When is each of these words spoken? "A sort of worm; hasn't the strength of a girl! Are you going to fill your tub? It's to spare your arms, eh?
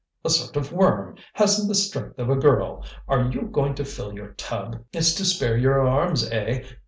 "A 0.25 0.31
sort 0.31 0.55
of 0.57 0.71
worm; 0.73 1.17
hasn't 1.33 1.67
the 1.67 1.75
strength 1.75 2.17
of 2.17 2.27
a 2.27 2.35
girl! 2.35 2.83
Are 3.07 3.29
you 3.31 3.43
going 3.43 3.75
to 3.75 3.85
fill 3.85 4.15
your 4.15 4.31
tub? 4.33 4.83
It's 4.91 5.13
to 5.13 5.23
spare 5.25 5.55
your 5.55 5.87
arms, 5.87 6.27
eh? 6.31 6.63